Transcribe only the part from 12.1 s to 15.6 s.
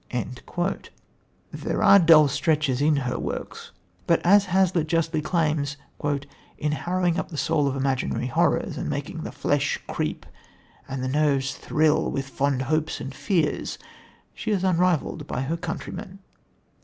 fond hopes and fears, she is unrivalled among her